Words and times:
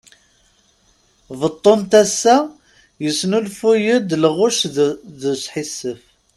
Beṭṭu 1.39 1.73
n 1.79 1.81
tassa 1.91 2.37
yesnulfuy-d 3.03 4.09
lɣec 4.23 4.59
d 5.19 5.21
usḥissef! 5.31 6.01